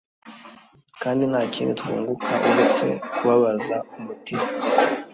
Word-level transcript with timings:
kandi 1.01 1.23
nta 1.31 1.41
kindi 1.53 1.73
twunguka 1.79 2.31
uretse 2.49 2.87
kubabaza 3.15 3.75
umutima 3.97 4.45